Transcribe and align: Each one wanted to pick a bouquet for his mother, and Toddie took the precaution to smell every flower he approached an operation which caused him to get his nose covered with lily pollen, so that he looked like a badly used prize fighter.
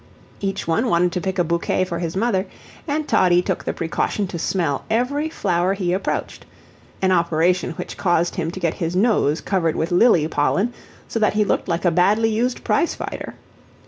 Each 0.39 0.67
one 0.67 0.87
wanted 0.87 1.11
to 1.11 1.21
pick 1.21 1.37
a 1.37 1.43
bouquet 1.43 1.83
for 1.83 1.99
his 1.99 2.15
mother, 2.15 2.47
and 2.87 3.07
Toddie 3.07 3.43
took 3.43 3.63
the 3.63 3.71
precaution 3.71 4.25
to 4.29 4.39
smell 4.39 4.83
every 4.89 5.29
flower 5.29 5.75
he 5.75 5.93
approached 5.93 6.43
an 7.03 7.11
operation 7.11 7.73
which 7.73 7.97
caused 7.97 8.33
him 8.33 8.49
to 8.49 8.59
get 8.59 8.73
his 8.73 8.95
nose 8.95 9.41
covered 9.41 9.75
with 9.75 9.91
lily 9.91 10.27
pollen, 10.27 10.73
so 11.07 11.19
that 11.19 11.33
he 11.33 11.45
looked 11.45 11.67
like 11.67 11.85
a 11.85 11.91
badly 11.91 12.29
used 12.31 12.63
prize 12.63 12.95
fighter. 12.95 13.35